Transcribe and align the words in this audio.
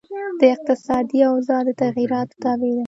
دا 0.39 0.41
د 0.49 0.51
اقتصادي 0.55 1.19
اوضاع 1.29 1.61
د 1.67 1.69
تغیراتو 1.81 2.35
تابع 2.43 2.69
ده. 2.77 2.79